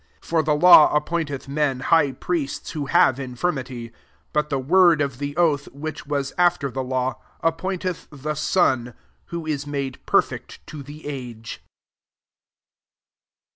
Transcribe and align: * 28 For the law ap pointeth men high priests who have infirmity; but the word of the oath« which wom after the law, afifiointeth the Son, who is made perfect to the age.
* 0.09 0.19
28 0.19 0.19
For 0.27 0.41
the 0.41 0.55
law 0.55 0.95
ap 0.95 1.05
pointeth 1.07 1.47
men 1.47 1.79
high 1.81 2.11
priests 2.11 2.71
who 2.71 2.87
have 2.87 3.19
infirmity; 3.19 3.91
but 4.33 4.49
the 4.49 4.57
word 4.57 4.99
of 4.99 5.19
the 5.19 5.37
oath« 5.37 5.67
which 5.73 6.07
wom 6.07 6.23
after 6.39 6.71
the 6.71 6.83
law, 6.83 7.19
afifiointeth 7.43 8.07
the 8.09 8.33
Son, 8.33 8.95
who 9.25 9.45
is 9.45 9.67
made 9.67 10.03
perfect 10.07 10.65
to 10.65 10.81
the 10.81 11.05
age. 11.05 11.61